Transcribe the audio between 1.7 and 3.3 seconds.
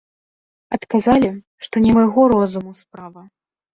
не майго розуму справа.